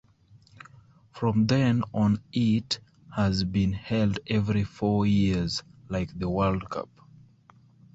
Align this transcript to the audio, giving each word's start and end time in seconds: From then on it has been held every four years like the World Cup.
From 1.11 1.45
then 1.45 1.83
on 1.93 2.23
it 2.33 2.79
has 3.15 3.43
been 3.43 3.71
held 3.71 4.19
every 4.25 4.63
four 4.63 5.05
years 5.05 5.61
like 5.89 6.17
the 6.17 6.27
World 6.27 6.67
Cup. 6.71 6.89